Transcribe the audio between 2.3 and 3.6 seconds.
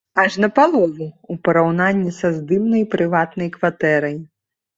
здымнай прыватнай